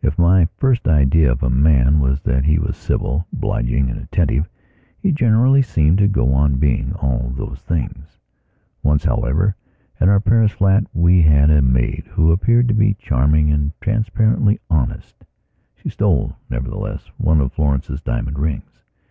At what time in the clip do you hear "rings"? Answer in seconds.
18.38-18.80